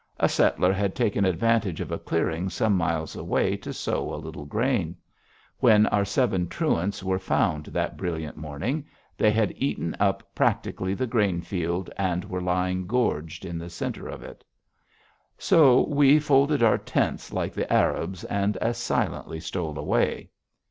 [0.19, 4.45] A settler had taken advantage of a clearing some miles away to sow a little
[4.47, 4.95] grain.
[5.59, 11.05] When our seven truants were found that brilliant morning, they had eaten up practically the
[11.05, 14.43] grain field and were lying gorged in the center of it.
[15.37, 19.77] [Illustration: Bear grass] So "we folded our tents like the Arabs, and as silently stole
[19.77, 20.31] away."